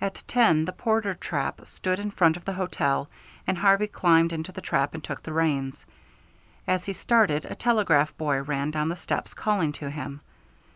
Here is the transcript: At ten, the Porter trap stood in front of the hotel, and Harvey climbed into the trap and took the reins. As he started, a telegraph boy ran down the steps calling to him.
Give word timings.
At 0.00 0.22
ten, 0.28 0.66
the 0.66 0.72
Porter 0.72 1.14
trap 1.16 1.62
stood 1.66 1.98
in 1.98 2.12
front 2.12 2.36
of 2.36 2.44
the 2.44 2.52
hotel, 2.52 3.10
and 3.44 3.58
Harvey 3.58 3.88
climbed 3.88 4.32
into 4.32 4.52
the 4.52 4.60
trap 4.60 4.94
and 4.94 5.02
took 5.02 5.24
the 5.24 5.32
reins. 5.32 5.84
As 6.68 6.84
he 6.84 6.92
started, 6.92 7.44
a 7.44 7.56
telegraph 7.56 8.16
boy 8.16 8.40
ran 8.42 8.70
down 8.70 8.88
the 8.88 8.94
steps 8.94 9.34
calling 9.34 9.72
to 9.72 9.90
him. 9.90 10.20